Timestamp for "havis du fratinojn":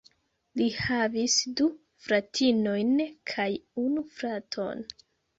0.75-2.95